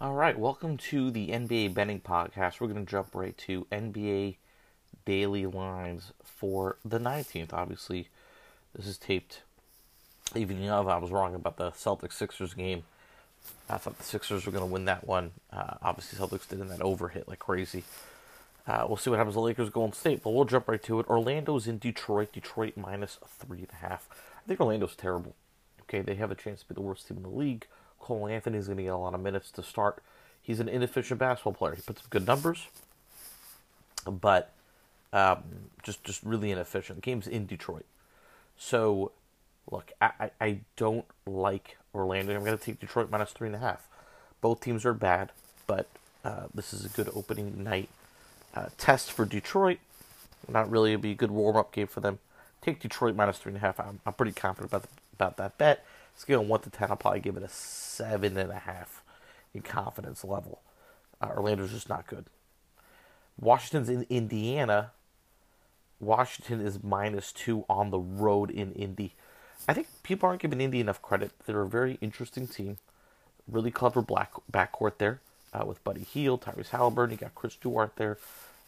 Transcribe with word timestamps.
All 0.00 0.14
right, 0.14 0.38
welcome 0.38 0.76
to 0.76 1.10
the 1.10 1.30
NBA 1.30 1.74
Betting 1.74 2.00
Podcast. 2.00 2.60
We're 2.60 2.68
going 2.68 2.86
to 2.86 2.88
jump 2.88 3.16
right 3.16 3.36
to 3.38 3.66
NBA 3.72 4.36
daily 5.04 5.44
lines 5.44 6.12
for 6.22 6.76
the 6.84 7.00
19th. 7.00 7.52
Obviously, 7.52 8.06
this 8.76 8.86
is 8.86 8.96
taped 8.96 9.42
evening 10.36 10.70
of. 10.70 10.86
I 10.86 10.98
was 10.98 11.10
wrong 11.10 11.34
about 11.34 11.56
the 11.56 11.72
Celtics 11.72 12.12
Sixers 12.12 12.54
game. 12.54 12.84
I 13.68 13.78
thought 13.78 13.98
the 13.98 14.04
Sixers 14.04 14.46
were 14.46 14.52
going 14.52 14.62
to 14.62 14.72
win 14.72 14.84
that 14.84 15.04
one. 15.04 15.32
Uh, 15.52 15.74
obviously, 15.82 16.16
Celtics 16.16 16.48
did 16.48 16.60
in 16.60 16.68
that 16.68 16.80
over 16.80 17.08
hit 17.08 17.26
like 17.26 17.40
crazy. 17.40 17.82
Uh, 18.68 18.84
we'll 18.86 18.98
see 18.98 19.10
what 19.10 19.16
happens. 19.16 19.34
To 19.34 19.40
the 19.40 19.46
Lakers 19.46 19.68
Golden 19.68 19.94
State, 19.94 20.22
but 20.22 20.30
we'll 20.30 20.44
jump 20.44 20.68
right 20.68 20.80
to 20.84 21.00
it. 21.00 21.08
Orlando's 21.08 21.66
in 21.66 21.78
Detroit. 21.78 22.32
Detroit 22.32 22.74
minus 22.76 23.18
three 23.26 23.58
and 23.58 23.70
a 23.72 23.84
half. 23.88 24.08
I 24.12 24.46
think 24.46 24.60
Orlando's 24.60 24.94
terrible. 24.94 25.34
Okay, 25.82 26.02
they 26.02 26.14
have 26.14 26.30
a 26.30 26.36
chance 26.36 26.60
to 26.60 26.68
be 26.68 26.74
the 26.74 26.82
worst 26.82 27.08
team 27.08 27.16
in 27.16 27.24
the 27.24 27.28
league. 27.30 27.66
Cole 28.00 28.28
Anthony's 28.28 28.66
going 28.66 28.78
to 28.78 28.84
get 28.84 28.92
a 28.92 28.96
lot 28.96 29.14
of 29.14 29.20
minutes 29.20 29.50
to 29.52 29.62
start. 29.62 30.02
He's 30.42 30.60
an 30.60 30.68
inefficient 30.68 31.20
basketball 31.20 31.52
player. 31.52 31.74
He 31.74 31.82
puts 31.82 32.00
up 32.00 32.10
good 32.10 32.26
numbers, 32.26 32.66
but 34.06 34.52
um, 35.12 35.42
just 35.82 36.04
just 36.04 36.22
really 36.22 36.50
inefficient. 36.50 36.98
The 36.98 37.02
game's 37.02 37.26
in 37.26 37.46
Detroit, 37.46 37.86
so 38.56 39.12
look, 39.70 39.92
I, 40.00 40.30
I, 40.40 40.58
don't 40.76 41.04
like 41.26 41.76
Orlando. 41.94 42.34
I'm 42.34 42.44
going 42.44 42.56
to 42.56 42.64
take 42.64 42.80
Detroit 42.80 43.10
minus 43.10 43.32
three 43.32 43.48
and 43.48 43.56
a 43.56 43.58
half. 43.58 43.86
Both 44.40 44.60
teams 44.60 44.84
are 44.84 44.94
bad, 44.94 45.30
but 45.66 45.86
uh, 46.24 46.46
this 46.54 46.72
is 46.72 46.84
a 46.84 46.88
good 46.88 47.10
opening 47.14 47.62
night 47.62 47.88
uh, 48.54 48.66
test 48.78 49.12
for 49.12 49.24
Detroit. 49.24 49.78
Not 50.48 50.70
really 50.70 50.94
be 50.96 51.12
a 51.12 51.14
good 51.14 51.30
warm 51.30 51.56
up 51.56 51.72
game 51.72 51.86
for 51.86 52.00
them. 52.00 52.18
Take 52.62 52.80
Detroit 52.80 53.14
minus 53.14 53.38
three 53.38 53.50
and 53.50 53.58
a 53.58 53.60
half. 53.60 53.78
I'm, 53.78 54.00
I'm 54.06 54.14
pretty 54.14 54.32
confident 54.32 54.70
about 54.70 54.82
the, 54.82 54.88
about 55.14 55.36
that 55.36 55.58
bet. 55.58 55.84
Scale 56.18 56.44
one 56.44 56.60
to 56.62 56.70
ten, 56.70 56.90
I'll 56.90 56.96
probably 56.96 57.20
give 57.20 57.36
it 57.36 57.44
a 57.44 57.48
seven 57.48 58.36
and 58.36 58.50
a 58.50 58.58
half 58.58 59.04
in 59.54 59.62
confidence 59.62 60.24
level. 60.24 60.62
Uh, 61.22 61.28
Orlando's 61.28 61.70
just 61.70 61.88
not 61.88 62.08
good. 62.08 62.24
Washington's 63.40 63.88
in 63.88 64.04
Indiana. 64.10 64.90
Washington 66.00 66.60
is 66.60 66.82
minus 66.82 67.30
two 67.30 67.64
on 67.68 67.90
the 67.90 68.00
road 68.00 68.50
in 68.50 68.72
Indy. 68.72 69.14
I 69.68 69.74
think 69.74 69.86
people 70.02 70.28
aren't 70.28 70.42
giving 70.42 70.60
Indy 70.60 70.80
enough 70.80 71.00
credit. 71.00 71.30
They're 71.46 71.62
a 71.62 71.68
very 71.68 71.98
interesting 72.00 72.48
team. 72.48 72.78
Really 73.46 73.70
clever 73.70 74.02
black 74.02 74.32
backcourt 74.52 74.98
there 74.98 75.20
uh, 75.52 75.64
with 75.64 75.82
Buddy 75.84 76.02
Hield, 76.02 76.42
Tyrese 76.42 76.70
Halliburton. 76.70 77.12
You 77.12 77.18
got 77.18 77.36
Chris 77.36 77.54
Duarte 77.54 77.92
there. 77.94 78.18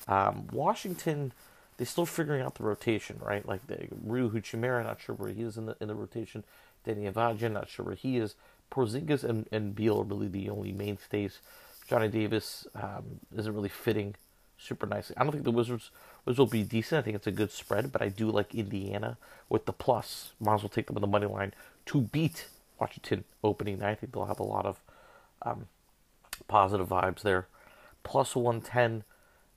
Um, 0.07 0.47
Washington, 0.53 1.33
they're 1.77 1.87
still 1.87 2.07
figuring 2.07 2.43
out 2.43 2.55
the 2.55 2.63
rotation, 2.63 3.19
right? 3.21 3.45
Like 3.45 3.67
the 3.67 3.89
Rui 4.05 4.29
Hachimura, 4.31 4.85
not 4.85 5.01
sure 5.01 5.17
where 5.17 5.31
he 5.31 5.43
is 5.43 5.57
in 5.57 5.67
the 5.67 5.77
in 5.81 5.89
the 5.89 5.97
rotation. 5.97 6.45
Deni 6.87 7.13
Avdija, 7.13 7.51
not 7.51 7.69
sure 7.69 7.85
where 7.85 7.95
he 7.95 8.17
is. 8.17 8.35
Porzingis 8.71 9.25
and, 9.25 9.47
and 9.51 9.75
Beal 9.75 10.01
are 10.01 10.05
really 10.05 10.29
the 10.29 10.49
only 10.49 10.73
mainstays. 10.73 11.41
Johnny 11.89 12.09
Davis 12.09 12.67
um, 12.75 13.21
isn't 13.37 13.53
really 13.53 13.69
fitting 13.69 14.15
super 14.57 14.87
nicely. 14.87 15.17
I 15.17 15.25
don't 15.25 15.33
think 15.33 15.45
the 15.45 15.51
Wizards 15.51 15.91
Wizards 16.25 16.39
will 16.39 16.47
be 16.47 16.63
decent. 16.63 17.01
I 17.01 17.03
think 17.03 17.17
it's 17.17 17.27
a 17.27 17.33
good 17.33 17.51
spread, 17.51 17.91
but 17.91 18.03
I 18.03 18.09
do 18.09 18.31
like 18.31 18.55
Indiana 18.55 19.17
with 19.49 19.65
the 19.65 19.73
plus. 19.73 20.33
Might 20.39 20.55
as 20.55 20.63
well 20.63 20.69
take 20.69 20.87
them 20.87 20.97
on 20.97 21.01
the 21.01 21.07
money 21.07 21.27
line 21.27 21.55
to 21.87 22.03
beat 22.03 22.47
Washington 22.79 23.25
opening 23.43 23.79
night. 23.79 23.91
I 23.91 23.95
think 23.95 24.13
they'll 24.13 24.27
have 24.27 24.39
a 24.41 24.45
lot 24.45 24.67
of 24.67 24.81
um, 25.43 25.67
positive 26.47 26.89
vibes 26.89 27.23
there. 27.23 27.47
Plus 28.03 28.37
110. 28.37 29.05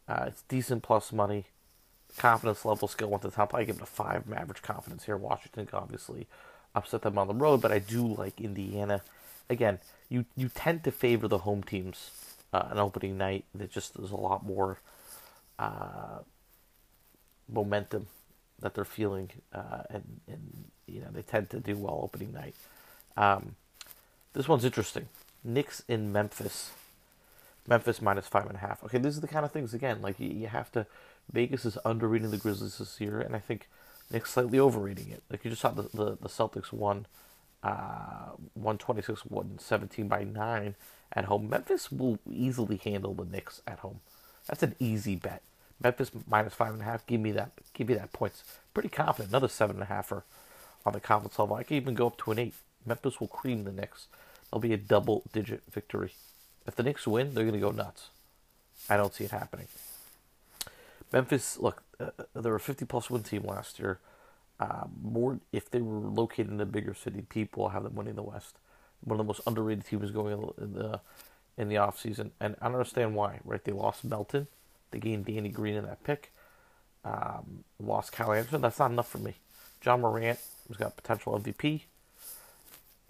Uh, 0.07 0.25
it's 0.27 0.41
decent 0.43 0.83
plus 0.83 1.11
money. 1.11 1.45
Confidence 2.17 2.65
level 2.65 2.87
skill 2.87 3.09
one 3.09 3.19
to 3.21 3.27
the 3.27 3.35
top. 3.35 3.53
I 3.53 3.63
give 3.63 3.77
it 3.77 3.81
a 3.81 3.87
five 3.87 4.31
average 4.31 4.61
confidence 4.61 5.05
here. 5.05 5.17
Washington 5.17 5.67
obviously 5.73 6.27
upset 6.75 7.01
them 7.01 7.17
on 7.17 7.27
the 7.27 7.33
road, 7.33 7.61
but 7.61 7.71
I 7.71 7.79
do 7.79 8.05
like 8.05 8.39
Indiana. 8.39 9.01
Again, 9.49 9.79
you 10.09 10.25
you 10.35 10.49
tend 10.53 10.83
to 10.83 10.91
favor 10.91 11.27
the 11.27 11.39
home 11.39 11.63
teams 11.63 12.11
uh, 12.53 12.67
an 12.71 12.79
opening 12.79 13.17
night. 13.17 13.45
That 13.53 13.71
just 13.71 13.95
there's 13.95 14.11
a 14.11 14.15
lot 14.15 14.45
more 14.45 14.79
uh, 15.59 16.19
momentum 17.51 18.07
that 18.59 18.73
they're 18.73 18.85
feeling, 18.85 19.29
uh, 19.53 19.83
and 19.89 20.21
and 20.27 20.65
you 20.87 21.01
know 21.01 21.07
they 21.11 21.21
tend 21.21 21.49
to 21.51 21.59
do 21.59 21.77
well 21.77 21.99
opening 22.03 22.33
night. 22.33 22.55
Um, 23.17 23.55
this 24.33 24.47
one's 24.47 24.65
interesting. 24.65 25.07
Knicks 25.43 25.83
in 25.87 26.11
Memphis. 26.11 26.71
Memphis 27.67 28.01
minus 28.01 28.27
five 28.27 28.47
and 28.47 28.55
a 28.55 28.59
half. 28.59 28.83
Okay, 28.83 28.97
these 28.97 29.17
are 29.17 29.21
the 29.21 29.27
kind 29.27 29.45
of 29.45 29.51
things 29.51 29.73
again. 29.73 30.01
Like 30.01 30.19
you, 30.19 30.29
you 30.29 30.47
have 30.47 30.71
to. 30.73 30.85
Vegas 31.31 31.63
is 31.65 31.77
underrating 31.85 32.31
the 32.31 32.37
Grizzlies 32.37 32.77
this 32.79 32.99
year, 32.99 33.21
and 33.21 33.35
I 33.35 33.39
think 33.39 33.69
Knicks 34.13 34.31
slightly 34.31 34.59
overrating 34.59 35.09
it. 35.09 35.23
Like 35.29 35.43
you 35.43 35.49
just 35.49 35.61
saw 35.61 35.71
the 35.71 35.83
the, 35.93 36.17
the 36.21 36.29
Celtics 36.29 36.71
won 36.71 37.07
uh, 37.63 38.31
126 38.53 39.25
117 39.25 40.07
by 40.07 40.23
9 40.23 40.75
at 41.13 41.25
home. 41.25 41.49
Memphis 41.49 41.91
will 41.91 42.19
easily 42.29 42.77
handle 42.77 43.13
the 43.13 43.25
Knicks 43.25 43.61
at 43.65 43.79
home. 43.79 44.01
That's 44.47 44.63
an 44.63 44.75
easy 44.79 45.15
bet. 45.15 45.41
Memphis 45.81 46.11
minus 46.27 46.53
five 46.53 46.73
and 46.73 46.81
a 46.81 46.85
half. 46.85 47.05
Give 47.07 47.19
me 47.19 47.31
that. 47.31 47.51
Give 47.73 47.87
me 47.87 47.95
that 47.95 48.13
points. 48.13 48.43
Pretty 48.73 48.89
confident. 48.89 49.31
Another 49.31 49.47
seven 49.47 49.77
and 49.77 49.83
a 49.83 49.87
halfer 49.87 50.23
on 50.85 50.93
the 50.93 50.99
confidence 50.99 51.39
level. 51.39 51.55
I 51.55 51.63
can 51.63 51.77
even 51.77 51.95
go 51.95 52.07
up 52.07 52.17
to 52.19 52.31
an 52.31 52.39
eight. 52.39 52.53
Memphis 52.85 53.19
will 53.19 53.27
cream 53.27 53.63
the 53.63 53.71
Knicks. 53.71 54.07
It'll 54.49 54.59
be 54.59 54.73
a 54.73 54.77
double 54.77 55.23
digit 55.31 55.63
victory. 55.71 56.11
If 56.67 56.75
the 56.75 56.83
Knicks 56.83 57.07
win, 57.07 57.33
they're 57.33 57.43
going 57.43 57.53
to 57.53 57.59
go 57.59 57.71
nuts. 57.71 58.09
I 58.89 58.97
don't 58.97 59.13
see 59.13 59.23
it 59.23 59.31
happening. 59.31 59.67
Memphis, 61.13 61.59
look, 61.59 61.83
uh, 61.99 62.09
they 62.35 62.49
were 62.49 62.55
a 62.55 62.59
50 62.59 62.85
plus 62.85 63.09
win 63.09 63.21
team 63.21 63.43
last 63.43 63.79
year. 63.79 63.99
Uh, 64.59 64.85
more 65.01 65.39
if 65.51 65.69
they 65.69 65.81
were 65.81 66.09
located 66.09 66.49
in 66.49 66.59
a 66.59 66.65
bigger 66.65 66.93
city, 66.93 67.21
people 67.21 67.69
have 67.69 67.83
them 67.83 67.95
winning 67.95 68.15
the 68.15 68.23
West. 68.23 68.57
One 69.03 69.19
of 69.19 69.25
the 69.25 69.27
most 69.27 69.41
underrated 69.45 69.85
teams 69.85 70.11
going 70.11 70.33
in 70.59 70.73
the 70.73 70.99
in 71.55 71.69
the 71.69 71.77
off 71.77 71.99
season, 71.99 72.31
and 72.39 72.55
I 72.61 72.65
don't 72.65 72.75
understand 72.75 73.15
why. 73.15 73.39
Right, 73.45 73.63
they 73.63 73.71
lost 73.71 74.03
Melton, 74.03 74.47
they 74.91 74.99
gained 74.99 75.25
Danny 75.25 75.49
Green 75.49 75.75
in 75.75 75.85
that 75.85 76.03
pick, 76.03 76.31
um, 77.05 77.63
lost 77.79 78.11
Kyle 78.11 78.31
Anderson. 78.31 78.61
That's 78.61 78.79
not 78.79 78.91
enough 78.91 79.09
for 79.09 79.19
me. 79.19 79.35
Ja 79.85 79.97
Morant 79.97 80.39
has 80.67 80.77
got 80.77 80.95
potential 80.95 81.37
MVP. 81.39 81.81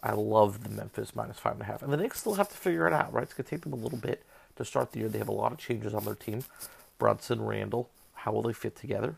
I 0.01 0.13
love 0.13 0.63
the 0.63 0.69
Memphis 0.69 1.15
minus 1.15 1.39
five 1.39 1.53
and 1.53 1.61
a 1.61 1.65
half, 1.65 1.81
and 1.81 1.93
the 1.93 1.97
Knicks 1.97 2.19
still 2.19 2.33
have 2.35 2.49
to 2.49 2.57
figure 2.57 2.87
it 2.87 2.93
out. 2.93 3.13
Right, 3.13 3.23
it's 3.23 3.33
gonna 3.33 3.47
take 3.47 3.61
them 3.61 3.73
a 3.73 3.77
little 3.77 3.99
bit 3.99 4.25
to 4.57 4.65
start 4.65 4.91
the 4.91 4.99
year. 4.99 5.09
They 5.09 5.19
have 5.19 5.29
a 5.29 5.33
lot 5.33 5.51
of 5.51 5.57
changes 5.57 5.93
on 5.93 6.03
their 6.03 6.15
team. 6.15 6.43
Brunson, 7.03 7.41
Randall. 7.41 7.89
how 8.13 8.31
will 8.31 8.43
they 8.43 8.53
fit 8.53 8.77
together? 8.77 9.17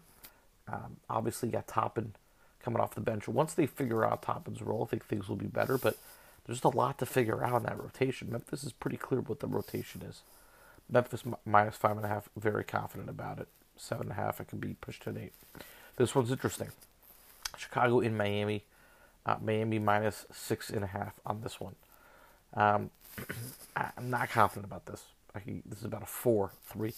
Um, 0.67 0.97
obviously, 1.07 1.49
got 1.49 1.67
Toppin 1.67 2.13
coming 2.59 2.81
off 2.81 2.95
the 2.95 2.99
bench. 2.99 3.27
Once 3.27 3.53
they 3.53 3.67
figure 3.67 4.03
out 4.03 4.23
Toppin's 4.23 4.63
role, 4.63 4.85
I 4.85 4.87
think 4.89 5.05
things 5.05 5.29
will 5.29 5.35
be 5.35 5.45
better. 5.45 5.77
But 5.77 5.95
there's 6.43 6.61
just 6.61 6.73
a 6.73 6.75
lot 6.75 6.97
to 6.97 7.05
figure 7.05 7.43
out 7.43 7.57
in 7.57 7.63
that 7.67 7.79
rotation. 7.79 8.31
Memphis 8.31 8.63
is 8.63 8.73
pretty 8.73 8.97
clear 8.97 9.21
what 9.21 9.39
the 9.39 9.45
rotation 9.45 10.01
is. 10.01 10.23
Memphis 10.89 11.21
minus 11.45 11.75
five 11.75 11.95
and 11.95 12.03
a 12.03 12.09
half, 12.09 12.27
very 12.35 12.63
confident 12.63 13.07
about 13.07 13.37
it. 13.37 13.47
Seven 13.77 14.07
and 14.07 14.13
a 14.13 14.15
half, 14.15 14.41
it 14.41 14.47
can 14.47 14.57
be 14.57 14.75
pushed 14.81 15.03
to 15.03 15.11
an 15.11 15.19
eight. 15.19 15.33
This 15.97 16.15
one's 16.15 16.31
interesting. 16.31 16.69
Chicago 17.55 17.99
in 17.99 18.17
Miami. 18.17 18.63
Uh, 19.27 19.35
Miami 19.39 19.77
minus 19.77 20.25
six 20.33 20.71
and 20.71 20.83
a 20.83 20.87
half 20.87 21.19
on 21.23 21.41
this 21.41 21.61
one. 21.61 21.75
Um, 22.55 22.89
I'm 23.75 24.09
not 24.09 24.31
confident 24.31 24.65
about 24.65 24.87
this. 24.87 25.03
I, 25.35 25.41
this 25.67 25.77
is 25.77 25.85
about 25.85 26.01
a 26.01 26.07
four, 26.07 26.53
three. 26.67 26.95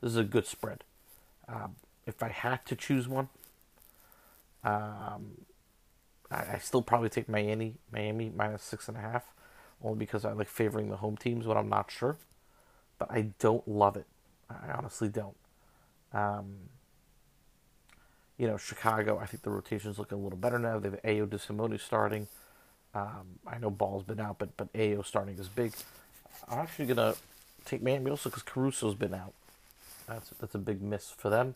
This 0.00 0.12
is 0.12 0.16
a 0.16 0.24
good 0.24 0.46
spread. 0.46 0.84
Um, 1.48 1.76
if 2.06 2.22
I 2.22 2.28
had 2.28 2.64
to 2.66 2.76
choose 2.76 3.08
one, 3.08 3.28
um, 4.64 5.46
I, 6.30 6.54
I, 6.54 6.58
still 6.60 6.82
probably 6.82 7.08
take 7.08 7.28
Miami, 7.28 7.76
Miami 7.92 8.32
minus 8.34 8.62
six 8.62 8.88
and 8.88 8.96
a 8.96 9.00
half, 9.00 9.32
only 9.82 9.98
because 9.98 10.24
I 10.24 10.32
like 10.32 10.48
favoring 10.48 10.90
the 10.90 10.96
home 10.96 11.16
teams 11.16 11.46
when 11.46 11.56
I'm 11.56 11.68
not 11.68 11.90
sure. 11.90 12.16
But 12.98 13.10
I 13.10 13.32
don't 13.38 13.66
love 13.68 13.96
it. 13.96 14.06
I 14.50 14.72
honestly 14.72 15.08
don't. 15.08 15.36
Um, 16.12 16.56
you 18.38 18.46
know, 18.46 18.56
Chicago, 18.56 19.18
I 19.18 19.26
think 19.26 19.42
the 19.42 19.50
rotation's 19.50 19.98
looking 19.98 20.18
a 20.18 20.20
little 20.20 20.38
better 20.38 20.58
now. 20.58 20.78
They 20.78 20.90
have 20.90 21.02
Ayo 21.02 21.26
Dosunmu 21.26 21.80
starting. 21.80 22.26
Um, 22.94 23.38
I 23.46 23.58
know 23.58 23.70
Ball's 23.70 24.02
been 24.02 24.20
out, 24.20 24.38
but 24.38 24.56
but 24.56 24.72
Ayo 24.72 25.04
starting 25.04 25.38
is 25.38 25.48
big. 25.48 25.72
I'm 26.48 26.58
actually 26.58 26.86
gonna 26.86 27.14
take 27.64 27.82
Miami 27.82 28.10
also 28.10 28.30
because 28.30 28.42
Caruso's 28.42 28.94
been 28.94 29.14
out. 29.14 29.34
That's 30.08 30.30
that's 30.40 30.54
a 30.54 30.58
big 30.58 30.82
miss 30.82 31.10
for 31.10 31.30
them. 31.30 31.54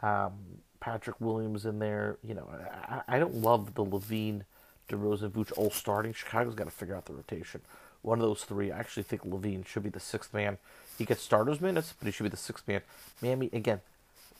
Um, 0.00 0.32
Patrick 0.80 1.20
Williams 1.20 1.64
in 1.64 1.78
there. 1.78 2.16
You 2.22 2.34
know, 2.34 2.48
I, 2.88 3.02
I 3.08 3.18
don't 3.18 3.36
love 3.36 3.74
the 3.74 3.84
LaVine, 3.84 4.42
DeRozan, 4.88 5.30
Vooch 5.30 5.52
all 5.56 5.70
starting. 5.70 6.12
Chicago's 6.12 6.54
got 6.54 6.64
to 6.64 6.70
figure 6.70 6.94
out 6.94 7.06
the 7.06 7.14
rotation. 7.14 7.60
One 8.02 8.20
of 8.20 8.24
those 8.24 8.44
three, 8.44 8.70
I 8.70 8.78
actually 8.78 9.02
think 9.02 9.24
LaVine 9.24 9.66
should 9.66 9.82
be 9.82 9.90
the 9.90 10.00
sixth 10.00 10.32
man. 10.32 10.58
He 10.96 11.04
gets 11.04 11.22
starters 11.22 11.60
minutes, 11.60 11.94
but 11.98 12.06
he 12.06 12.12
should 12.12 12.22
be 12.24 12.28
the 12.28 12.36
sixth 12.36 12.66
man. 12.66 12.82
Miami 13.20 13.50
again, 13.52 13.80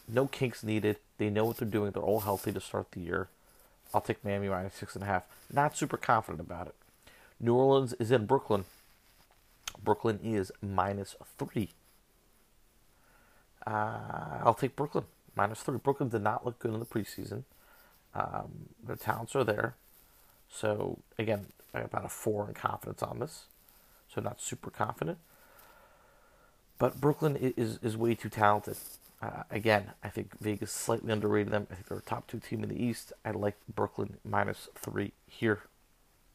no 0.08 0.26
kinks 0.26 0.62
needed. 0.62 0.96
They 1.18 1.30
know 1.30 1.44
what 1.44 1.56
they're 1.56 1.68
doing. 1.68 1.90
They're 1.90 2.02
all 2.02 2.20
healthy 2.20 2.52
to 2.52 2.60
start 2.60 2.92
the 2.92 3.00
year. 3.00 3.28
I'll 3.92 4.00
take 4.00 4.24
Miami 4.24 4.48
minus 4.48 4.74
six 4.74 4.94
and 4.94 5.02
a 5.02 5.06
half. 5.06 5.24
Not 5.52 5.76
super 5.76 5.96
confident 5.96 6.40
about 6.40 6.68
it. 6.68 6.74
New 7.40 7.54
Orleans 7.54 7.94
is 7.94 8.10
in 8.10 8.26
Brooklyn. 8.26 8.64
Brooklyn 9.82 10.18
is 10.22 10.52
minus 10.60 11.16
three. 11.38 11.70
Uh, 13.66 14.40
I'll 14.42 14.54
take 14.54 14.76
Brooklyn 14.76 15.04
minus 15.36 15.60
three. 15.62 15.78
Brooklyn 15.78 16.08
did 16.08 16.22
not 16.22 16.44
look 16.44 16.58
good 16.58 16.72
in 16.72 16.80
the 16.80 16.86
preseason. 16.86 17.44
Um, 18.14 18.70
their 18.86 18.96
talents 18.96 19.36
are 19.36 19.44
there. 19.44 19.76
So, 20.50 20.98
again, 21.18 21.46
about 21.74 22.04
a 22.04 22.08
four 22.08 22.48
in 22.48 22.54
confidence 22.54 23.02
on 23.02 23.18
this. 23.20 23.44
so 24.12 24.20
not 24.20 24.40
super 24.40 24.70
confident. 24.70 25.18
But 26.78 27.00
Brooklyn 27.00 27.36
is 27.36 27.78
is 27.82 27.96
way 27.96 28.14
too 28.14 28.28
talented. 28.28 28.76
Uh, 29.20 29.42
again, 29.50 29.92
I 30.04 30.08
think 30.08 30.38
Vegas 30.40 30.70
slightly 30.72 31.12
underrated 31.12 31.52
them. 31.52 31.66
I 31.70 31.74
think 31.74 31.88
they're 31.88 31.98
a 31.98 32.02
top 32.02 32.28
two 32.28 32.38
team 32.38 32.62
in 32.62 32.68
the 32.68 32.82
East. 32.82 33.12
I 33.24 33.32
like 33.32 33.56
Brooklyn 33.74 34.18
minus 34.24 34.68
three 34.76 35.12
here. 35.26 35.62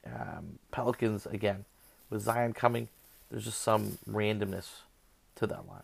Um, 0.05 0.59
Pelicans 0.71 1.25
again 1.25 1.65
with 2.09 2.23
Zion 2.23 2.53
coming. 2.53 2.89
There's 3.31 3.45
just 3.45 3.61
some 3.61 3.99
randomness 4.09 4.81
to 5.35 5.47
that 5.47 5.67
line. 5.67 5.83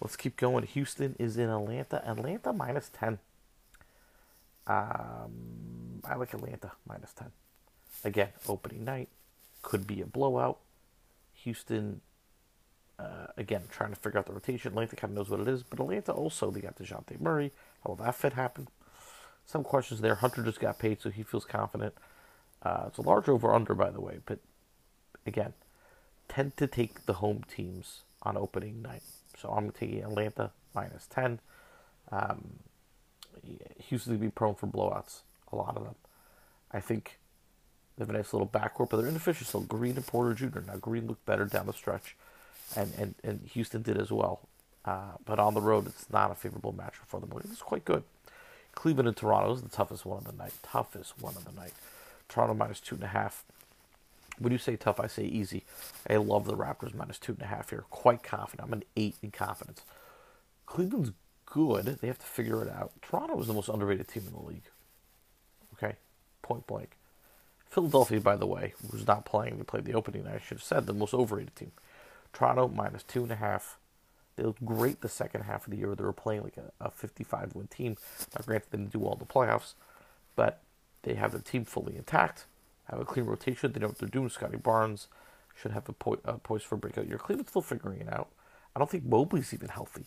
Let's 0.00 0.16
keep 0.16 0.36
going. 0.36 0.64
Houston 0.64 1.16
is 1.18 1.36
in 1.36 1.48
Atlanta. 1.48 2.06
Atlanta 2.08 2.52
minus 2.52 2.90
10. 2.90 3.18
Um, 4.66 6.00
I 6.04 6.14
like 6.14 6.34
Atlanta 6.34 6.72
minus 6.86 7.12
10. 7.12 7.28
Again, 8.04 8.28
opening 8.48 8.84
night. 8.84 9.08
Could 9.62 9.86
be 9.86 10.00
a 10.00 10.06
blowout. 10.06 10.58
Houston, 11.42 12.00
uh, 12.98 13.28
again, 13.36 13.62
trying 13.70 13.90
to 13.90 13.96
figure 13.96 14.18
out 14.18 14.26
the 14.26 14.32
rotation. 14.32 14.72
Atlanta 14.72 14.94
kind 14.94 15.12
of 15.12 15.16
knows 15.16 15.30
what 15.30 15.40
it 15.40 15.48
is. 15.48 15.62
But 15.62 15.80
Atlanta 15.80 16.12
also, 16.12 16.50
they 16.50 16.60
got 16.60 16.76
Dejounte 16.76 17.20
Murray. 17.20 17.52
How 17.82 17.90
will 17.90 17.96
that 17.96 18.14
fit 18.14 18.34
happen? 18.34 18.68
Some 19.46 19.64
questions 19.64 20.00
there. 20.00 20.16
Hunter 20.16 20.42
just 20.42 20.60
got 20.60 20.78
paid, 20.78 21.00
so 21.00 21.10
he 21.10 21.22
feels 21.22 21.44
confident. 21.44 21.94
Uh, 22.62 22.84
it's 22.88 22.98
a 22.98 23.02
large 23.02 23.28
over 23.28 23.52
under, 23.52 23.74
by 23.74 23.90
the 23.90 24.00
way. 24.00 24.18
But 24.26 24.38
again, 25.26 25.54
tend 26.28 26.56
to 26.58 26.66
take 26.66 27.06
the 27.06 27.14
home 27.14 27.44
teams 27.48 28.02
on 28.22 28.36
opening 28.36 28.82
night. 28.82 29.02
So 29.40 29.48
I'm 29.50 29.70
taking 29.70 30.02
Atlanta 30.02 30.50
minus 30.74 31.06
10. 31.06 31.40
Um, 32.10 32.60
Houston 33.88 34.14
to 34.14 34.18
be 34.18 34.30
prone 34.30 34.54
for 34.54 34.66
blowouts, 34.66 35.20
a 35.52 35.56
lot 35.56 35.76
of 35.76 35.84
them. 35.84 35.94
I 36.72 36.80
think 36.80 37.18
they 37.96 38.02
have 38.02 38.10
a 38.10 38.12
nice 38.12 38.32
little 38.32 38.48
backcourt, 38.48 38.90
but 38.90 38.98
they're 38.98 39.06
inefficient 39.06 39.48
still. 39.48 39.60
Green 39.60 39.96
and 39.96 40.06
Porter 40.06 40.34
Jr. 40.34 40.60
Now, 40.60 40.76
Green 40.76 41.06
looked 41.06 41.24
better 41.24 41.44
down 41.44 41.66
the 41.66 41.72
stretch, 41.72 42.16
and, 42.76 42.92
and, 42.98 43.14
and 43.22 43.40
Houston 43.52 43.82
did 43.82 43.98
as 43.98 44.10
well. 44.10 44.40
Uh, 44.84 45.12
but 45.24 45.38
on 45.38 45.54
the 45.54 45.60
road, 45.60 45.86
it's 45.86 46.08
not 46.10 46.30
a 46.30 46.34
favorable 46.34 46.72
matchup 46.72 47.06
for 47.06 47.20
them. 47.20 47.30
It's 47.50 47.62
quite 47.62 47.84
good. 47.84 48.04
Cleveland 48.72 49.08
and 49.08 49.16
Toronto 49.16 49.52
is 49.52 49.62
the 49.62 49.68
toughest 49.68 50.06
one 50.06 50.18
of 50.18 50.24
the 50.24 50.32
night. 50.32 50.52
Toughest 50.62 51.20
one 51.20 51.36
of 51.36 51.44
the 51.44 51.52
night. 51.52 51.72
Toronto 52.28 52.54
minus 52.54 52.80
two 52.80 52.94
and 52.94 53.04
a 53.04 53.08
half. 53.08 53.44
When 54.38 54.52
you 54.52 54.58
say 54.58 54.76
tough, 54.76 55.00
I 55.00 55.06
say 55.06 55.24
easy. 55.24 55.64
I 56.08 56.16
love 56.16 56.44
the 56.44 56.56
Raptors 56.56 56.94
minus 56.94 57.18
two 57.18 57.32
and 57.32 57.42
a 57.42 57.46
half 57.46 57.70
here. 57.70 57.84
Quite 57.90 58.22
confident. 58.22 58.66
I'm 58.66 58.72
an 58.72 58.84
eight 58.96 59.16
in 59.22 59.30
confidence. 59.30 59.82
Cleveland's 60.66 61.12
good. 61.46 61.86
They 61.86 62.06
have 62.06 62.18
to 62.18 62.26
figure 62.26 62.62
it 62.62 62.70
out. 62.70 62.92
Toronto 63.02 63.40
is 63.40 63.46
the 63.46 63.54
most 63.54 63.68
underrated 63.68 64.08
team 64.08 64.24
in 64.26 64.32
the 64.32 64.46
league. 64.46 64.68
Okay, 65.74 65.96
point 66.42 66.66
blank. 66.66 66.96
Philadelphia, 67.68 68.20
by 68.20 68.36
the 68.36 68.46
way, 68.46 68.74
was 68.90 69.06
not 69.06 69.24
playing. 69.24 69.58
They 69.58 69.64
played 69.64 69.84
the 69.84 69.94
opening 69.94 70.24
night. 70.24 70.36
I 70.36 70.38
should 70.38 70.58
have 70.58 70.62
said 70.62 70.86
the 70.86 70.94
most 70.94 71.14
overrated 71.14 71.54
team. 71.54 71.72
Toronto 72.32 72.68
minus 72.68 73.02
two 73.02 73.22
and 73.22 73.32
a 73.32 73.36
half. 73.36 73.78
They 74.36 74.44
looked 74.44 74.64
great 74.64 75.00
the 75.00 75.08
second 75.08 75.42
half 75.42 75.66
of 75.66 75.72
the 75.72 75.78
year. 75.78 75.94
They 75.94 76.04
were 76.04 76.12
playing 76.12 76.44
like 76.44 76.56
a, 76.56 76.70
a 76.80 76.90
55 76.90 77.54
win 77.54 77.66
team. 77.66 77.96
Now, 78.34 78.44
granted, 78.46 78.68
they 78.70 78.78
didn't 78.78 78.92
do 78.92 79.04
all 79.04 79.16
the 79.16 79.26
playoffs, 79.26 79.74
but 80.36 80.62
they 81.02 81.14
have 81.14 81.32
their 81.32 81.40
team 81.40 81.64
fully 81.64 81.96
intact 81.96 82.46
have 82.90 83.00
a 83.00 83.04
clean 83.04 83.26
rotation. 83.26 83.72
They 83.72 83.80
know 83.80 83.88
what 83.88 83.98
they're 83.98 84.08
doing. 84.08 84.28
Scottie 84.28 84.56
Barnes 84.56 85.08
should 85.60 85.72
have 85.72 85.88
a 85.88 85.92
po- 85.92 86.20
uh, 86.24 86.34
poise 86.34 86.62
for 86.62 86.76
a 86.76 86.78
breakout 86.78 87.08
year. 87.08 87.18
Cleveland's 87.18 87.50
still 87.50 87.62
figuring 87.62 88.00
it 88.00 88.12
out. 88.12 88.28
I 88.74 88.78
don't 88.78 88.90
think 88.90 89.04
Mobley's 89.04 89.52
even 89.52 89.68
healthy, 89.68 90.04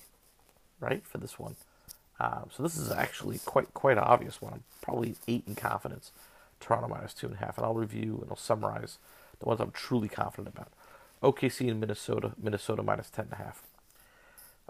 right, 0.79 1.05
for 1.05 1.17
this 1.17 1.37
one. 1.37 1.55
Um, 2.19 2.49
so 2.55 2.63
this 2.63 2.77
is 2.77 2.91
actually 2.91 3.39
quite 3.39 3.73
quite 3.73 3.97
obvious 3.97 4.41
one. 4.41 4.53
I'm 4.53 4.63
probably 4.81 5.15
eight 5.27 5.43
in 5.47 5.55
confidence. 5.55 6.11
Toronto 6.59 6.87
minus 6.87 7.13
two 7.13 7.27
and 7.27 7.35
a 7.35 7.39
half, 7.39 7.57
and 7.57 7.65
I'll 7.65 7.73
review 7.73 8.19
and 8.21 8.29
I'll 8.29 8.37
summarize 8.37 8.99
the 9.39 9.47
ones 9.47 9.59
I'm 9.59 9.71
truly 9.71 10.07
confident 10.07 10.53
about. 10.55 10.71
OKC 11.23 11.69
and 11.69 11.79
Minnesota, 11.79 12.33
Minnesota 12.41 12.83
minus 12.83 13.09
ten 13.09 13.25
and 13.25 13.33
a 13.33 13.43
half. 13.43 13.63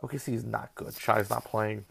OKC 0.02 0.34
is 0.34 0.46
not 0.46 0.74
good. 0.76 0.94
Shai's 0.98 1.30
not 1.30 1.44
playing. 1.44 1.86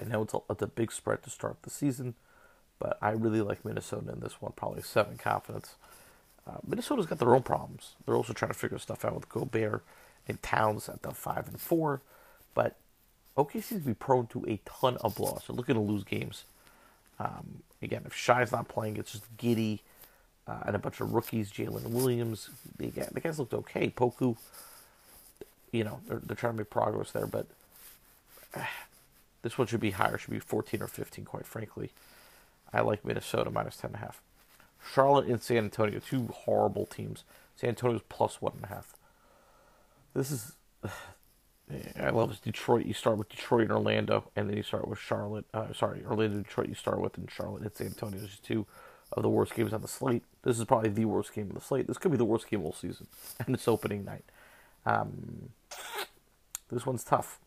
I 0.00 0.04
know 0.04 0.22
it's 0.22 0.34
a, 0.34 0.38
it's 0.48 0.62
a 0.62 0.66
big 0.68 0.92
spread 0.92 1.22
to 1.24 1.30
start 1.30 1.56
the 1.62 1.70
season. 1.70 2.14
But 2.80 2.98
I 3.00 3.10
really 3.10 3.42
like 3.42 3.64
Minnesota 3.64 4.10
in 4.10 4.20
this 4.20 4.40
one, 4.40 4.52
probably 4.56 4.82
seven 4.82 5.16
confidence. 5.18 5.74
Uh, 6.48 6.56
Minnesota's 6.66 7.06
got 7.06 7.18
their 7.18 7.34
own 7.34 7.42
problems. 7.42 7.92
They're 8.04 8.16
also 8.16 8.32
trying 8.32 8.50
to 8.50 8.58
figure 8.58 8.78
stuff 8.78 9.04
out 9.04 9.14
with 9.14 9.28
Gobert 9.28 9.84
and 10.26 10.42
Towns 10.42 10.88
at 10.88 11.02
the 11.02 11.12
five 11.12 11.46
and 11.46 11.60
four. 11.60 12.00
But 12.54 12.76
OKC 13.36 13.62
seems 13.62 13.82
to 13.82 13.88
be 13.88 13.94
prone 13.94 14.26
to 14.28 14.44
a 14.48 14.58
ton 14.64 14.96
of 15.02 15.20
loss. 15.20 15.46
They're 15.46 15.54
looking 15.54 15.74
to 15.74 15.80
lose 15.80 16.04
games. 16.04 16.44
Um, 17.18 17.62
again, 17.82 18.02
if 18.06 18.14
Shai's 18.14 18.50
not 18.50 18.68
playing, 18.68 18.96
it's 18.96 19.12
just 19.12 19.36
Giddey 19.36 19.80
uh, 20.48 20.60
and 20.66 20.74
a 20.74 20.78
bunch 20.78 21.00
of 21.00 21.12
rookies. 21.12 21.52
Jalen 21.52 21.90
Williams, 21.90 22.48
the, 22.78 22.88
the 22.88 23.20
guys 23.20 23.38
looked 23.38 23.54
okay. 23.54 23.90
Poku, 23.90 24.36
you 25.70 25.84
know, 25.84 26.00
they're, 26.08 26.20
they're 26.24 26.36
trying 26.36 26.54
to 26.54 26.58
make 26.58 26.70
progress 26.70 27.12
there, 27.12 27.26
but 27.26 27.46
uh, 28.54 28.62
this 29.42 29.58
one 29.58 29.66
should 29.66 29.80
be 29.80 29.90
higher. 29.90 30.16
Should 30.16 30.30
be 30.30 30.38
14 30.38 30.82
or 30.82 30.86
15, 30.86 31.26
quite 31.26 31.46
frankly. 31.46 31.90
I 32.72 32.80
like 32.80 33.04
Minnesota 33.04 33.50
minus 33.50 33.76
10.5. 33.76 34.14
Charlotte 34.92 35.26
and 35.26 35.42
San 35.42 35.58
Antonio, 35.58 35.98
two 36.00 36.28
horrible 36.28 36.86
teams. 36.86 37.24
San 37.56 37.70
Antonio's 37.70 38.02
plus 38.08 38.38
1.5. 38.38 38.84
This 40.14 40.30
is. 40.30 40.52
I 42.00 42.10
love 42.10 42.30
this. 42.30 42.40
Detroit, 42.40 42.86
you 42.86 42.94
start 42.94 43.16
with 43.16 43.28
Detroit 43.28 43.62
and 43.62 43.72
Orlando, 43.72 44.30
and 44.34 44.50
then 44.50 44.56
you 44.56 44.62
start 44.64 44.88
with 44.88 44.98
Charlotte. 44.98 45.44
Uh, 45.54 45.72
sorry, 45.72 46.02
Orlando, 46.04 46.38
Detroit, 46.38 46.68
you 46.68 46.74
start 46.74 47.00
with, 47.00 47.16
and 47.16 47.30
Charlotte 47.30 47.62
and 47.62 47.72
San 47.72 47.86
Antonio. 47.88 48.20
Two 48.42 48.66
of 49.12 49.22
the 49.22 49.28
worst 49.28 49.54
games 49.54 49.72
on 49.72 49.80
the 49.80 49.88
slate. 49.88 50.24
This 50.42 50.58
is 50.58 50.64
probably 50.64 50.88
the 50.88 51.04
worst 51.04 51.32
game 51.32 51.48
on 51.48 51.54
the 51.54 51.60
slate. 51.60 51.86
This 51.86 51.98
could 51.98 52.10
be 52.10 52.16
the 52.16 52.24
worst 52.24 52.50
game 52.50 52.62
the 52.62 52.72
season, 52.72 53.06
and 53.46 53.54
it's 53.54 53.68
opening 53.68 54.04
night. 54.04 54.24
Um, 54.84 55.50
this 56.70 56.86
one's 56.86 57.04
tough. 57.04 57.38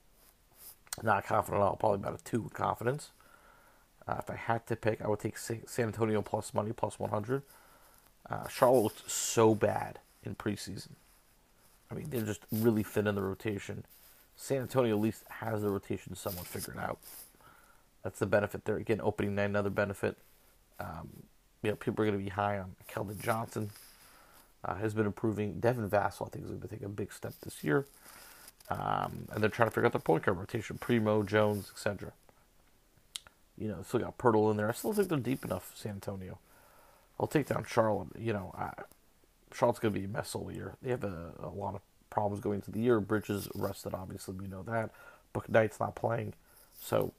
Not 1.02 1.26
confident 1.26 1.62
at 1.62 1.66
all. 1.66 1.76
Probably 1.76 1.98
about 1.98 2.19
a 2.19 2.24
two 2.24 2.42
with 2.42 2.54
confidence. 2.54 3.12
Uh, 4.08 4.16
if 4.20 4.30
I 4.30 4.36
had 4.36 4.68
to 4.68 4.76
pick, 4.76 5.02
I 5.02 5.08
would 5.08 5.20
take 5.20 5.38
San 5.38 5.62
Antonio 5.78 6.22
plus 6.22 6.54
money, 6.54 6.74
plus 6.74 7.00
100. 7.00 7.42
Uh, 8.30 8.48
Charlotte 8.48 8.82
looked 8.82 9.10
so 9.10 9.56
bad 9.56 10.00
in 10.24 10.36
preseason. 10.36 10.90
I 11.92 11.96
mean, 11.96 12.10
they're 12.10 12.22
just 12.22 12.42
really 12.52 12.84
thin 12.84 13.08
in 13.08 13.16
the 13.16 13.22
rotation. 13.22 13.86
San 14.36 14.62
Antonio 14.62 14.96
at 14.96 15.02
least 15.02 15.24
has 15.30 15.62
the 15.62 15.70
rotation 15.70 16.16
somewhat 16.16 16.48
figured 16.48 16.78
out. 16.78 17.00
That's 18.04 18.20
the 18.20 18.26
benefit 18.26 18.66
there. 18.66 18.78
Again, 18.78 19.00
opening 19.02 19.36
night, 19.36 19.46
another 19.46 19.70
benefit. 19.70 20.18
Um, 20.80 21.10
you 21.62 21.70
know, 21.70 21.76
people 21.76 22.04
are 22.04 22.08
going 22.08 22.18
to 22.18 22.24
be 22.24 22.30
high 22.30 22.58
on 22.60 22.76
Keldon 22.92 23.22
Johnson. 23.22 23.70
Uh, 24.66 24.76
has 24.76 24.94
been 24.94 25.06
improving. 25.06 25.60
Devin 25.60 25.90
Vassell, 25.90 26.28
I 26.28 26.30
think, 26.30 26.45
is 26.45 26.52
going 26.52 26.62
to 26.62 26.68
take 26.68 26.83
a 26.83 26.90
big 26.90 27.12
step 27.12 27.33
this 27.44 27.64
year. 27.64 27.86
Um, 28.69 29.28
and 29.31 29.42
they're 29.44 29.50
trying 29.50 29.68
to 29.68 29.72
figure 29.72 29.86
out 29.86 29.92
their 29.92 30.02
point 30.02 30.24
guard 30.24 30.38
rotation. 30.38 30.78
Primo, 30.78 31.24
Jones, 31.24 31.69
etc. 31.74 32.14
You 33.64 33.70
know, 33.70 33.78
still 33.88 34.02
got 34.02 34.18
Poeltl 34.18 34.52
in 34.52 34.58
there. 34.58 34.68
I 34.68 34.74
still 34.74 34.92
think 34.92 35.08
they're 35.08 35.18
deep 35.18 35.46
enough, 35.46 35.72
San 35.74 35.94
Antonio. 35.94 36.38
I'll 37.18 37.28
take 37.28 37.48
down 37.48 37.64
Charlotte. 37.66 38.10
You 38.20 38.34
know, 38.34 38.54
I, 38.58 38.72
Charlotte's 39.54 39.80
going 39.80 39.94
to 39.94 40.00
be 40.02 40.06
a 40.06 40.10
mess 40.10 40.36
all 40.36 40.52
year. 40.52 40.76
They 40.82 40.90
have 40.90 41.06
a, 41.06 41.32
a 41.42 41.48
lot 41.48 41.74
of 41.74 41.82
problems 42.10 42.44
going 42.44 42.56
into 42.56 42.72
the 42.72 42.82
year. 42.82 43.00
Bridges 43.00 43.48
rested, 43.56 43.94
obviously, 43.94 44.36
we 44.36 44.48
know 44.48 44.64
that. 44.64 44.90
but 45.32 45.50
Knight's 45.50 45.80
not 45.80 45.96
playing. 45.96 46.34
So 46.82 47.14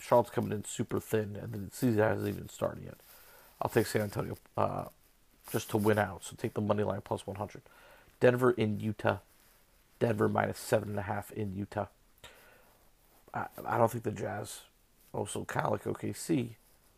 Charlotte's 0.00 0.30
coming 0.30 0.52
in 0.52 0.64
super 0.64 1.00
thin, 1.00 1.36
and 1.36 1.52
the 1.52 1.76
season 1.76 1.98
hasn't 1.98 2.28
even 2.28 2.48
started 2.48 2.84
yet. 2.84 2.96
I'll 3.60 3.68
take 3.70 3.86
San 3.86 4.00
Antonio 4.00 4.38
uh, 4.56 4.84
just 5.52 5.68
to 5.70 5.76
win 5.76 5.98
out. 5.98 6.24
So 6.24 6.34
take 6.38 6.54
the 6.54 6.62
money 6.62 6.82
line 6.82 7.02
plus 7.04 7.26
100. 7.26 7.60
Denver 8.20 8.52
in 8.52 8.80
Utah. 8.80 9.18
Denver 9.98 10.30
minus 10.30 10.58
7.5 10.58 11.30
in 11.32 11.54
Utah. 11.54 11.88
I, 13.34 13.46
I 13.66 13.76
don't 13.76 13.90
think 13.90 14.04
the 14.04 14.12
Jazz 14.12 14.60
also 15.14 15.40
like 15.40 15.84
OKC. 15.84 16.50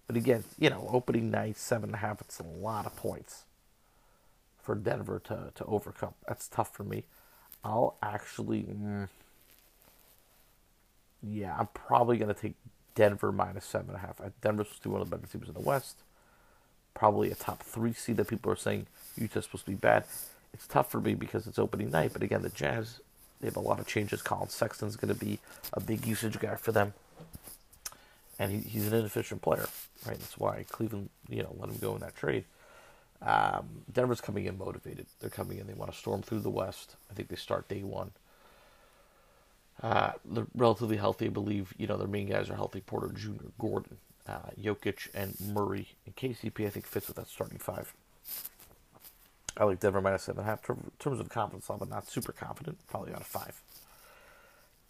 But 0.06 0.16
again, 0.16 0.44
you 0.58 0.70
know, 0.70 0.88
opening 0.92 1.30
night, 1.30 1.56
seven 1.56 1.90
and 1.90 1.94
a 1.94 1.98
half, 1.98 2.20
it's 2.20 2.38
a 2.38 2.44
lot 2.44 2.86
of 2.86 2.96
points 2.96 3.44
for 4.62 4.74
Denver 4.74 5.20
to, 5.24 5.50
to 5.54 5.64
overcome. 5.64 6.14
That's 6.26 6.48
tough 6.48 6.74
for 6.74 6.84
me. 6.84 7.04
I'll 7.64 7.96
actually, 8.02 8.62
mm, 8.62 9.08
yeah, 11.22 11.56
I'm 11.58 11.68
probably 11.74 12.16
going 12.18 12.32
to 12.32 12.40
take 12.40 12.54
Denver 12.94 13.32
minus 13.32 13.64
seven 13.64 13.88
and 13.88 13.96
a 13.96 14.00
half. 14.00 14.20
Denver's 14.40 14.68
supposed 14.68 14.82
to 14.84 14.88
be 14.88 14.92
one 14.92 15.02
of 15.02 15.10
the 15.10 15.16
better 15.16 15.30
teams 15.30 15.48
in 15.48 15.54
the 15.54 15.60
West. 15.60 15.96
Probably 16.94 17.30
a 17.30 17.34
top 17.34 17.62
three 17.62 17.92
seed 17.92 18.16
that 18.16 18.28
people 18.28 18.50
are 18.50 18.56
saying 18.56 18.86
Utah's 19.16 19.44
supposed 19.44 19.64
to 19.66 19.72
be 19.72 19.76
bad. 19.76 20.04
It's 20.54 20.66
tough 20.66 20.90
for 20.90 21.00
me 21.00 21.14
because 21.14 21.46
it's 21.46 21.58
opening 21.58 21.90
night. 21.90 22.12
But 22.12 22.22
again, 22.22 22.42
the 22.42 22.48
Jazz, 22.48 23.00
they 23.40 23.48
have 23.48 23.56
a 23.56 23.60
lot 23.60 23.80
of 23.80 23.86
changes. 23.86 24.22
Collin 24.22 24.48
Sexton's 24.48 24.96
going 24.96 25.12
to 25.12 25.20
be 25.20 25.40
a 25.72 25.80
big 25.80 26.06
usage 26.06 26.38
guy 26.38 26.54
for 26.54 26.72
them 26.72 26.94
and 28.38 28.52
he, 28.52 28.58
he's 28.68 28.88
an 28.88 28.94
inefficient 28.98 29.42
player, 29.42 29.66
right? 30.06 30.18
That's 30.18 30.38
why 30.38 30.64
Cleveland, 30.70 31.10
you 31.28 31.42
know, 31.42 31.54
let 31.58 31.70
him 31.70 31.78
go 31.78 31.94
in 31.94 32.00
that 32.02 32.16
trade. 32.16 32.44
Um, 33.22 33.84
Denver's 33.92 34.20
coming 34.20 34.46
in 34.46 34.58
motivated. 34.58 35.06
They're 35.20 35.30
coming 35.30 35.58
in. 35.58 35.66
They 35.66 35.74
want 35.74 35.92
to 35.92 35.98
storm 35.98 36.22
through 36.22 36.40
the 36.40 36.50
West. 36.50 36.96
I 37.10 37.14
think 37.14 37.28
they 37.28 37.36
start 37.36 37.68
day 37.68 37.82
one. 37.82 38.12
Uh, 39.82 40.12
they're 40.24 40.46
relatively 40.56 40.96
healthy. 40.96 41.26
I 41.26 41.30
believe 41.30 41.74
you 41.78 41.86
know 41.86 41.96
their 41.98 42.08
main 42.08 42.28
guys 42.28 42.50
are 42.50 42.56
healthy. 42.56 42.80
Porter 42.80 43.08
Jr., 43.14 43.46
Gordon. 43.60 43.98
uh, 44.28 44.50
Jokic 44.60 45.08
and 45.14 45.36
Murray 45.40 45.88
and 46.06 46.16
KCP. 46.16 46.66
I 46.66 46.70
think 46.70 46.86
fits 46.86 47.08
with 47.08 47.16
that 47.16 47.28
starting 47.28 47.58
five. 47.58 47.94
I 49.56 49.64
like 49.64 49.80
Denver 49.80 50.00
minus 50.00 50.24
seven 50.24 50.40
and 50.40 50.48
a 50.48 50.50
half. 50.50 50.68
In 50.70 50.92
terms 50.98 51.20
of 51.20 51.28
confidence 51.30 51.70
level, 51.70 51.86
not 51.88 52.08
super 52.08 52.32
confident. 52.32 52.78
Probably 52.88 53.12
out 53.14 53.20
of 53.22 53.26
five. 53.26 53.60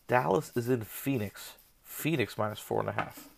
Dallas 0.08 0.52
is 0.56 0.68
in 0.68 0.82
Phoenix. 0.82 1.54
Phoenix 1.84 2.38
minus 2.38 2.58
four 2.60 2.80
and 2.80 2.88
a 2.88 2.92
half. 2.92 3.28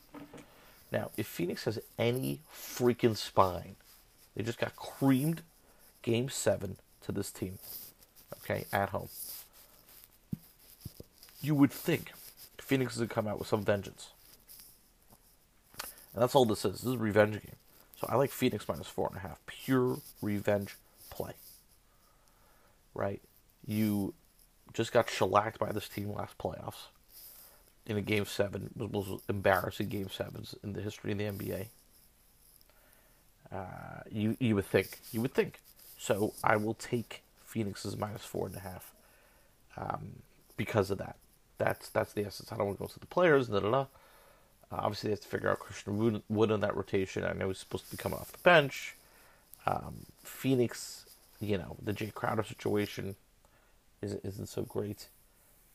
Now, 0.90 1.11
if 1.16 1.26
Phoenix 1.26 1.64
has 1.64 1.78
any 1.99 2.40
freaking 2.54 3.16
spine, 3.16 3.76
they 4.35 4.42
just 4.42 4.59
got 4.59 4.76
creamed 4.76 5.42
game 6.02 6.28
seven 6.28 6.76
to 7.02 7.12
this 7.12 7.30
team. 7.30 7.59
Okay, 8.42 8.64
at 8.73 8.90
home. 8.90 9.09
You 11.42 11.54
would 11.54 11.73
think 11.73 12.12
Phoenix 12.59 12.95
is 12.95 12.99
going 12.99 13.09
to 13.09 13.14
come 13.14 13.28
out 13.28 13.38
with 13.38 13.49
some 13.49 13.64
vengeance. 13.64 14.11
And 16.14 16.23
that's 16.23 16.35
all 16.35 16.45
this 16.45 16.64
is. 16.64 16.73
This 16.73 16.85
is 16.85 16.95
a 16.95 16.99
revenge 16.99 17.35
game. 17.35 17.57
So 18.00 18.07
I 18.09 18.16
like 18.16 18.30
Phoenix 18.30 18.66
minus 18.68 18.87
four 18.87 19.09
and 19.09 19.16
a 19.16 19.21
half. 19.21 19.38
Pure 19.47 19.99
revenge 20.23 20.76
play. 21.11 21.33
Right? 22.95 23.21
You 23.66 24.14
just 24.73 24.92
got 24.92 25.11
shellacked 25.11 25.59
by 25.59 25.73
this 25.73 25.88
team 25.88 26.12
last 26.12 26.38
playoffs 26.38 26.87
in 27.88 27.97
a 27.97 28.02
game 28.02 28.26
seven. 28.26 28.71
Was 28.76 29.21
embarrassing 29.28 29.88
game 29.88 30.11
sevens 30.11 30.54
in 30.62 30.75
the 30.75 30.83
history 30.83 31.12
of 31.12 31.18
the 31.18 31.25
NBA. 31.25 31.66
Uh, 33.50 34.02
you 34.11 34.37
you 34.38 34.54
would 34.54 34.66
think 34.66 35.00
you 35.11 35.21
would 35.23 35.35
think. 35.35 35.61
So 35.99 36.35
I 36.45 36.57
will 36.57 36.75
take 36.75 37.23
Phoenix's 37.45 37.97
minus 37.97 38.25
four 38.25 38.47
and 38.47 38.54
a 38.54 38.61
half 38.61 38.92
um, 39.76 40.11
because 40.57 40.90
of 40.90 40.99
that. 40.99 41.16
That's 41.57 41.88
that's 41.88 42.12
the 42.12 42.25
essence. 42.25 42.52
I 42.52 42.57
don't 42.57 42.66
want 42.66 42.78
to 42.78 42.85
go 42.85 42.88
to 42.88 43.00
the 43.00 43.07
players. 43.07 43.49
Da 43.49 43.61
da 43.61 43.71
da. 43.71 43.80
Uh, 44.71 44.76
obviously, 44.83 45.09
they 45.09 45.12
have 45.12 45.21
to 45.21 45.28
figure 45.28 45.50
out 45.50 45.59
Christian 45.59 46.23
Wood, 46.28 46.50
in 46.50 46.61
that 46.61 46.76
rotation. 46.76 47.25
I 47.25 47.33
know 47.33 47.49
he's 47.49 47.59
supposed 47.59 47.87
to 47.87 47.90
be 47.90 47.97
coming 47.97 48.18
off 48.18 48.33
the 48.33 48.38
bench. 48.38 48.95
Um, 49.64 50.04
Phoenix, 50.23 51.07
you 51.40 51.57
know, 51.57 51.76
the 51.83 51.95
Jae 51.95 52.12
Crowder 52.12 52.42
situation 52.42 53.16
isn't, 54.02 54.23
isn't 54.25 54.49
so 54.49 54.62
great. 54.62 55.09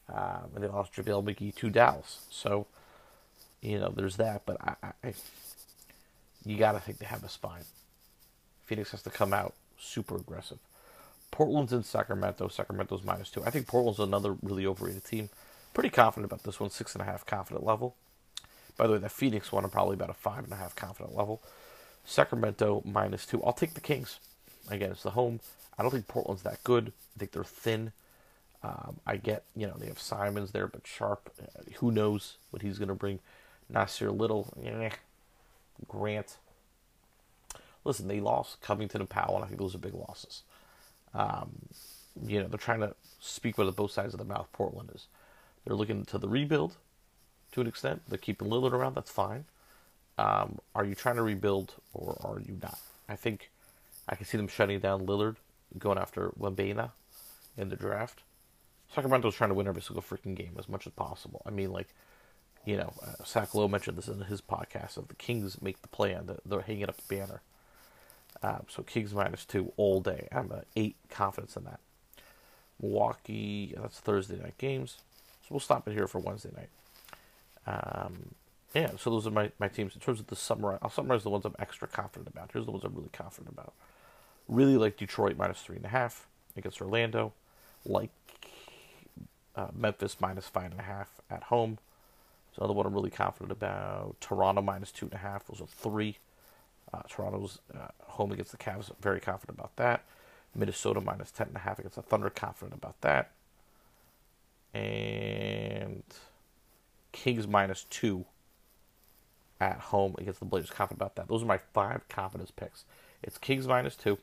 Um, 0.09 0.51
and 0.55 0.63
they 0.63 0.67
lost 0.67 0.93
JaVale 0.93 1.23
McGee 1.23 1.55
to 1.55 1.69
Dallas. 1.69 2.25
So, 2.29 2.67
you 3.61 3.79
know, 3.79 3.91
there's 3.95 4.17
that. 4.17 4.43
But 4.45 4.57
I, 4.61 4.75
I 5.03 5.13
you 6.45 6.57
got 6.57 6.73
to 6.73 6.79
think 6.79 6.97
they 6.97 7.05
have 7.05 7.23
a 7.23 7.29
spine. 7.29 7.63
Phoenix 8.65 8.91
has 8.91 9.01
to 9.03 9.09
come 9.09 9.33
out 9.33 9.53
super 9.79 10.15
aggressive. 10.15 10.59
Portland's 11.31 11.73
in 11.73 11.83
Sacramento. 11.83 12.47
Sacramento's 12.47 13.03
minus 13.03 13.29
two. 13.29 13.43
I 13.43 13.49
think 13.49 13.67
Portland's 13.67 13.99
another 13.99 14.35
really 14.41 14.65
overrated 14.65 15.05
team. 15.05 15.29
Pretty 15.73 15.89
confident 15.89 16.31
about 16.31 16.43
this 16.43 16.59
one. 16.59 16.69
Six 16.69 16.93
and 16.93 17.01
a 17.01 17.05
half 17.05 17.25
confident 17.25 17.65
level. 17.65 17.95
By 18.77 18.87
the 18.87 18.93
way, 18.93 18.99
that 18.99 19.11
Phoenix 19.11 19.51
one, 19.51 19.63
I'm 19.63 19.69
probably 19.69 19.95
about 19.95 20.09
a 20.09 20.13
five 20.13 20.43
and 20.43 20.53
a 20.53 20.57
half 20.57 20.75
confident 20.75 21.15
level. 21.15 21.41
Sacramento 22.05 22.83
minus 22.85 23.25
two. 23.25 23.41
I'll 23.43 23.53
take 23.53 23.73
the 23.73 23.81
Kings. 23.81 24.19
Again, 24.69 24.91
it's 24.91 25.03
the 25.03 25.11
home. 25.11 25.39
I 25.77 25.81
don't 25.81 25.91
think 25.91 26.07
Portland's 26.07 26.43
that 26.43 26.63
good. 26.63 26.91
I 27.15 27.19
think 27.19 27.31
they're 27.31 27.43
thin. 27.43 27.93
Um, 28.63 28.99
I 29.05 29.17
get, 29.17 29.43
you 29.55 29.67
know, 29.67 29.75
they 29.77 29.87
have 29.87 29.99
Simons 29.99 30.51
there, 30.51 30.67
but 30.67 30.87
Sharpe, 30.87 31.29
uh, 31.41 31.71
who 31.79 31.91
knows 31.91 32.37
what 32.51 32.61
he's 32.61 32.77
going 32.79 32.89
to 32.89 32.95
bring. 32.95 33.19
Nassir 33.71 34.17
Little, 34.17 34.53
eh, 34.63 34.89
Grant. 35.87 36.37
Listen, 37.83 38.07
they 38.07 38.21
lost 38.21 38.61
Covington 38.61 39.01
and 39.01 39.09
Powell, 39.09 39.35
and 39.35 39.43
I 39.43 39.47
think 39.47 39.59
those 39.59 39.75
are 39.75 39.79
big 39.79 39.93
losses. 39.93 40.43
Um, 41.13 41.67
you 42.25 42.41
know, 42.41 42.47
they're 42.47 42.57
trying 42.57 42.79
to 42.79 42.95
speak 43.19 43.57
with 43.57 43.75
both 43.75 43.91
sides 43.91 44.13
of 44.13 44.19
the 44.19 44.25
mouth. 44.25 44.47
Portland 44.53 44.91
is. 44.95 45.07
They're 45.65 45.75
looking 45.75 46.05
to 46.05 46.17
the 46.17 46.29
rebuild 46.29 46.75
to 47.51 47.61
an 47.61 47.67
extent. 47.67 48.03
They're 48.07 48.17
keeping 48.17 48.49
Lillard 48.49 48.73
around. 48.73 48.95
That's 48.95 49.11
fine. 49.11 49.45
Um, 50.17 50.59
are 50.75 50.85
you 50.85 50.95
trying 50.95 51.15
to 51.15 51.23
rebuild 51.23 51.73
or 51.93 52.17
are 52.21 52.39
you 52.39 52.57
not? 52.61 52.79
I 53.09 53.15
think 53.15 53.49
I 54.07 54.15
can 54.15 54.25
see 54.25 54.37
them 54.37 54.47
shutting 54.47 54.79
down 54.79 55.05
Lillard, 55.05 55.37
going 55.77 55.97
after 55.97 56.29
Wembanyama 56.39 56.91
in 57.57 57.69
the 57.69 57.75
draft. 57.75 58.21
Sacramento's 58.93 59.35
trying 59.35 59.49
to 59.49 59.55
win 59.55 59.67
every 59.67 59.81
single 59.81 60.03
freaking 60.03 60.35
game 60.35 60.55
as 60.59 60.69
much 60.69 60.85
as 60.85 60.93
possible. 60.93 61.41
I 61.45 61.49
mean, 61.49 61.71
like, 61.71 61.87
you 62.65 62.77
know, 62.77 62.93
uh, 63.05 63.23
Zach 63.25 63.55
Lowe 63.55 63.67
mentioned 63.67 63.97
this 63.97 64.07
in 64.07 64.21
his 64.21 64.41
podcast 64.41 64.97
of 64.97 65.07
the 65.07 65.15
Kings 65.15 65.61
make 65.61 65.81
the 65.81 65.87
play 65.87 66.15
on 66.15 66.27
the, 66.27 66.37
they're 66.45 66.61
hanging 66.61 66.87
up 66.87 66.97
the 66.97 67.15
banner. 67.15 67.41
Um, 68.41 68.65
so 68.69 68.83
Kings 68.83 69.13
minus 69.13 69.45
two 69.45 69.73
all 69.77 70.01
day. 70.01 70.27
I'm 70.31 70.51
a 70.51 70.63
eight 70.75 70.95
confidence 71.09 71.55
in 71.55 71.63
that. 71.65 71.79
Milwaukee, 72.81 73.73
that's 73.79 73.99
Thursday 73.99 74.37
night 74.37 74.57
games. 74.57 74.97
So 75.41 75.47
we'll 75.51 75.59
stop 75.59 75.87
it 75.87 75.93
here 75.93 76.07
for 76.07 76.19
Wednesday 76.19 76.51
night. 76.55 76.69
Um, 77.65 78.35
yeah, 78.73 78.91
so 78.97 79.09
those 79.09 79.27
are 79.27 79.31
my, 79.31 79.51
my 79.59 79.67
teams. 79.67 79.95
In 79.95 80.01
terms 80.01 80.19
of 80.19 80.27
the 80.27 80.35
summarize, 80.35 80.79
I'll 80.81 80.89
summarize 80.89 81.23
the 81.23 81.29
ones 81.29 81.45
I'm 81.45 81.55
extra 81.59 81.87
confident 81.87 82.27
about. 82.27 82.49
Here's 82.51 82.65
the 82.65 82.71
ones 82.71 82.83
I'm 82.83 82.95
really 82.95 83.09
confident 83.13 83.53
about. 83.53 83.73
Really 84.47 84.77
like 84.77 84.97
Detroit 84.97 85.37
minus 85.37 85.61
three 85.61 85.77
and 85.77 85.85
a 85.85 85.89
half 85.89 86.27
against 86.57 86.81
Orlando. 86.81 87.33
Like 87.85 88.09
uh, 89.55 89.67
Memphis 89.73 90.17
minus 90.19 90.47
five 90.47 90.71
and 90.71 90.79
a 90.79 90.83
half 90.83 91.21
at 91.29 91.43
home. 91.43 91.77
It's 92.49 92.57
another 92.57 92.73
one 92.73 92.85
I'm 92.85 92.93
really 92.93 93.09
confident 93.09 93.51
about. 93.51 94.15
Toronto 94.21 94.61
minus 94.61 94.91
two 94.91 95.05
and 95.05 95.13
a 95.13 95.17
half. 95.17 95.47
Those 95.47 95.61
are 95.61 95.67
three. 95.67 96.17
Uh, 96.93 97.01
Toronto's 97.09 97.59
uh, 97.73 97.87
home 98.03 98.31
against 98.31 98.51
the 98.51 98.57
Cavs. 98.57 98.91
Very 99.01 99.19
confident 99.19 99.57
about 99.57 99.75
that. 99.77 100.03
Minnesota 100.55 101.01
minus 101.01 101.31
ten 101.31 101.47
and 101.47 101.55
a 101.55 101.59
half 101.59 101.79
against 101.79 101.95
the 101.95 102.03
Thunder. 102.03 102.29
Confident 102.29 102.75
about 102.77 103.01
that. 103.01 103.31
And 104.73 106.03
Kings 107.11 107.47
minus 107.47 107.85
two 107.89 108.25
at 109.59 109.79
home 109.79 110.15
against 110.17 110.39
the 110.39 110.45
Blazers. 110.45 110.69
Confident 110.69 110.99
about 111.01 111.15
that. 111.15 111.27
Those 111.27 111.41
are 111.43 111.47
my 111.47 111.57
five 111.57 112.07
confidence 112.09 112.51
picks. 112.51 112.85
It's 113.23 113.37
Kings 113.37 113.67
minus 113.67 113.95
two. 113.95 114.19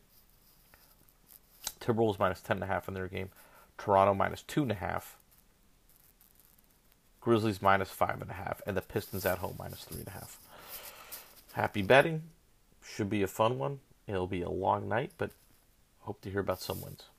Timberwolves 1.81 2.19
minus 2.19 2.41
ten 2.41 2.59
and 2.59 2.65
a 2.65 2.67
half 2.67 2.87
in 2.87 2.95
their 2.95 3.09
game. 3.09 3.31
Toronto 3.79 4.15
minus 4.15 4.43
two 4.43 4.63
and 4.63 4.71
a 4.71 4.77
half. 4.77 5.17
Grizzlies 7.21 7.61
minus 7.61 7.91
five 7.91 8.23
and 8.23 8.31
a 8.31 8.35
half, 8.35 8.63
and 8.67 8.77
the 8.77 8.81
Pistons 8.81 9.27
at 9.27 9.39
home 9.39 9.57
minus 9.59 9.85
three 9.85 9.99
and 9.99 10.09
a 10.09 10.13
half. 10.13 10.39
Happy 11.53 11.83
betting. 11.83 12.23
Should 12.83 13.11
be 13.11 13.23
a 13.23 13.29
fun 13.29 13.59
one. 13.59 13.81
It'll 14.07 14.27
be 14.27 14.43
a 14.43 14.51
long 14.51 14.89
night, 14.89 15.13
but 15.19 15.31
hope 16.01 16.23
to 16.23 16.31
hear 16.31 16.41
about 16.41 16.63
some 16.63 16.81
wins. 16.81 17.11